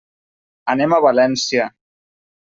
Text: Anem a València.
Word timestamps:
Anem 0.73 0.95
a 0.95 0.99
València. 1.05 1.67